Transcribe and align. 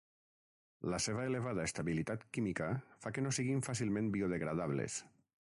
La 0.93 0.99
seva 1.05 1.25
elevada 1.31 1.65
estabilitat 1.71 2.25
química 2.39 2.71
fa 3.05 3.13
que 3.19 3.25
no 3.27 3.35
siguin 3.41 3.63
fàcilment 3.69 4.11
biodegradables. 4.19 4.99